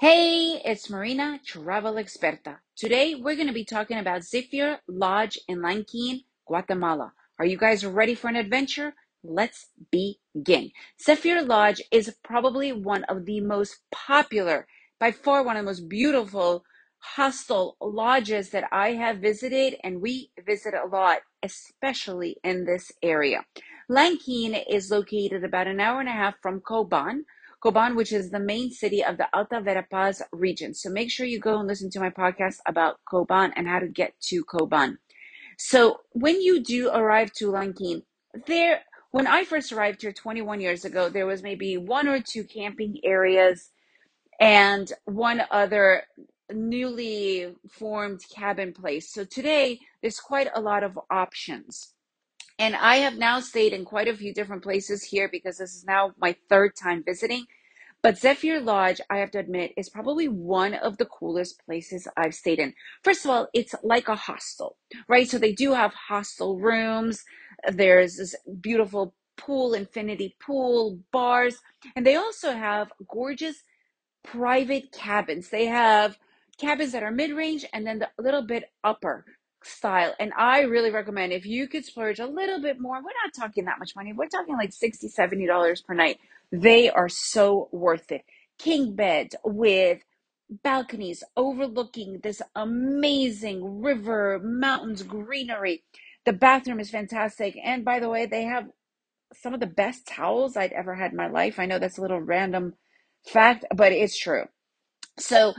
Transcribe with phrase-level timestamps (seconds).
[0.00, 2.56] Hey, it's Marina, travel experta.
[2.74, 7.12] Today we're going to be talking about Zephyr Lodge in Lanquin, Guatemala.
[7.38, 8.94] Are you guys ready for an adventure?
[9.22, 10.70] Let's begin.
[11.04, 14.66] Zephyr Lodge is probably one of the most popular,
[14.98, 16.64] by far one of the most beautiful
[17.00, 23.44] hostel lodges that I have visited, and we visit a lot, especially in this area.
[23.90, 27.26] Lanquin is located about an hour and a half from Coban
[27.62, 30.72] Coban, which is the main city of the Alta Verapaz region.
[30.74, 33.88] So make sure you go and listen to my podcast about Coban and how to
[33.88, 34.96] get to Coban.
[35.58, 38.02] So when you do arrive to Lanquin,
[38.46, 42.44] there, when I first arrived here 21 years ago, there was maybe one or two
[42.44, 43.70] camping areas
[44.40, 46.04] and one other
[46.50, 49.12] newly formed cabin place.
[49.12, 51.92] So today there's quite a lot of options.
[52.58, 55.84] And I have now stayed in quite a few different places here because this is
[55.84, 57.46] now my third time visiting.
[58.02, 62.34] But Zephyr Lodge, I have to admit, is probably one of the coolest places I've
[62.34, 62.72] stayed in.
[63.04, 65.28] First of all, it's like a hostel, right?
[65.28, 67.24] So they do have hostel rooms.
[67.70, 71.58] There's this beautiful pool, infinity pool, bars,
[71.94, 73.64] and they also have gorgeous
[74.24, 75.50] private cabins.
[75.50, 76.16] They have
[76.58, 79.24] cabins that are mid range and then the little bit upper
[79.64, 80.14] style.
[80.18, 83.64] And I really recommend if you could splurge a little bit more, we're not talking
[83.66, 84.12] that much money.
[84.12, 86.18] We're talking like 60 $70 per night.
[86.52, 88.22] They are so worth it.
[88.58, 90.00] King beds with
[90.62, 95.84] balconies overlooking this amazing river, mountains, greenery.
[96.24, 97.56] The bathroom is fantastic.
[97.62, 98.68] And by the way, they have
[99.34, 101.58] some of the best towels I'd ever had in my life.
[101.58, 102.74] I know that's a little random
[103.26, 104.46] fact, but it's true.
[105.18, 105.54] So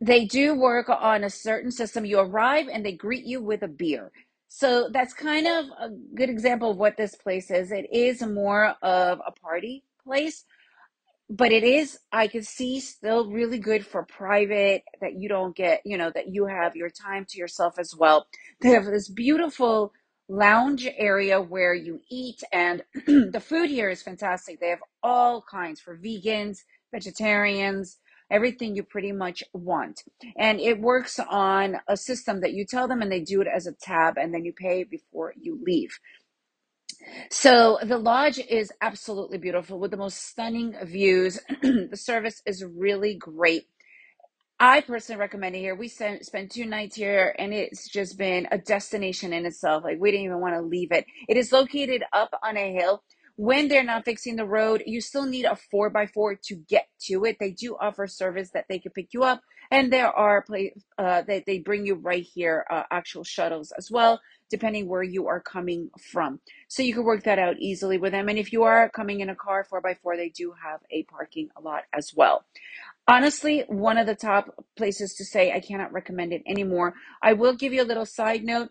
[0.00, 2.04] they do work on a certain system.
[2.04, 4.12] You arrive and they greet you with a beer.
[4.48, 7.72] So that's kind of a good example of what this place is.
[7.72, 10.44] It is more of a party place,
[11.28, 15.82] but it is, I can see, still really good for private that you don't get,
[15.84, 18.26] you know, that you have your time to yourself as well.
[18.60, 19.92] They have this beautiful
[20.28, 24.60] lounge area where you eat, and the food here is fantastic.
[24.60, 26.58] They have all kinds for vegans,
[26.92, 27.98] vegetarians,
[28.30, 30.02] everything you pretty much want.
[30.36, 33.66] And it works on a system that you tell them and they do it as
[33.66, 35.98] a tab and then you pay before you leave.
[37.30, 41.38] So the lodge is absolutely beautiful with the most stunning views.
[41.62, 43.64] the service is really great.
[44.58, 45.74] I personally recommend it here.
[45.74, 49.84] We spent, spent two nights here and it's just been a destination in itself.
[49.84, 51.04] Like we didn't even want to leave it.
[51.28, 53.02] It is located up on a hill
[53.36, 56.88] when they're not fixing the road, you still need a four by four to get
[57.02, 57.36] to it.
[57.38, 61.22] They do offer service that they can pick you up, and there are play uh,
[61.22, 64.20] that they bring you right here, uh, actual shuttles as well,
[64.50, 66.40] depending where you are coming from.
[66.68, 68.28] So you can work that out easily with them.
[68.28, 71.02] And if you are coming in a car four by four, they do have a
[71.04, 72.44] parking a lot as well.
[73.08, 76.94] Honestly, one of the top places to say, I cannot recommend it anymore.
[77.22, 78.70] I will give you a little side note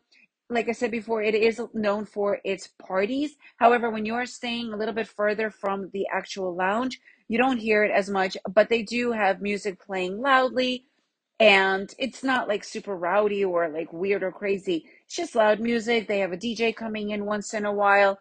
[0.49, 3.35] like I said before, it is known for its parties.
[3.57, 7.57] However, when you are staying a little bit further from the actual lounge, you don't
[7.57, 10.85] hear it as much, but they do have music playing loudly
[11.39, 14.85] and it's not like super rowdy or like weird or crazy.
[15.05, 16.07] It's just loud music.
[16.07, 18.19] They have a DJ coming in once in a while.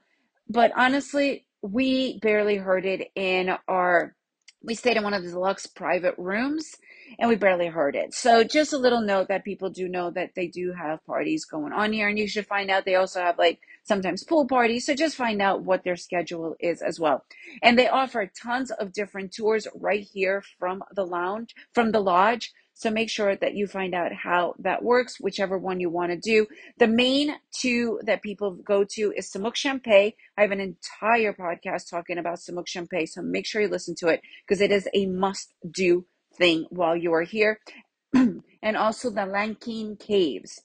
[0.48, 4.14] But honestly, we barely heard it in our
[4.62, 6.74] we stayed in one of the deluxe private rooms
[7.18, 8.14] and we barely heard it.
[8.14, 11.72] So just a little note that people do know that they do have parties going
[11.72, 14.86] on here and you should find out they also have like sometimes pool parties.
[14.86, 17.24] So just find out what their schedule is as well.
[17.62, 22.52] And they offer tons of different tours right here from the lounge, from the lodge.
[22.76, 26.18] So make sure that you find out how that works, whichever one you want to
[26.18, 26.48] do.
[26.78, 30.16] The main two that people go to is Semuc Champey.
[30.36, 34.08] I have an entire podcast talking about Semuc Champey, so make sure you listen to
[34.08, 36.04] it because it is a must do
[36.36, 37.60] thing while you are here.
[38.14, 40.62] and also the Lanquin Caves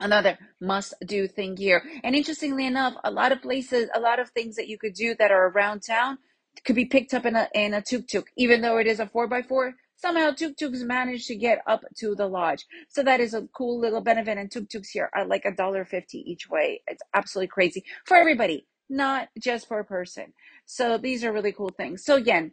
[0.00, 1.84] another must do thing here.
[2.02, 5.14] And interestingly enough, a lot of places, a lot of things that you could do
[5.18, 6.18] that are around town
[6.64, 9.06] could be picked up in a in a tuk tuk, even though it is a
[9.06, 9.74] four by four.
[9.96, 12.66] Somehow tuk tuks manage to get up to the lodge.
[12.88, 14.38] So that is a cool little benefit.
[14.38, 16.82] And tuk tuks here are like a dollar fifty each way.
[16.86, 20.32] It's absolutely crazy for everybody, not just for a person.
[20.66, 22.04] So these are really cool things.
[22.04, 22.52] So again,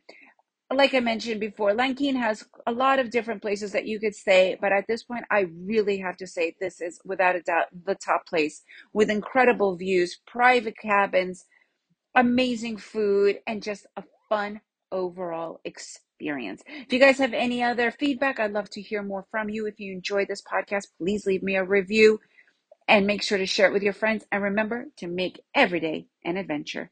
[0.73, 4.57] like I mentioned before, Lanquin has a lot of different places that you could stay,
[4.59, 7.95] but at this point, I really have to say this is without a doubt the
[7.95, 11.45] top place with incredible views, private cabins,
[12.15, 14.61] amazing food, and just a fun
[14.91, 16.63] overall experience.
[16.67, 19.67] If you guys have any other feedback, I'd love to hear more from you.
[19.67, 22.19] If you enjoyed this podcast, please leave me a review
[22.87, 24.25] and make sure to share it with your friends.
[24.31, 26.91] And remember to make every day an adventure.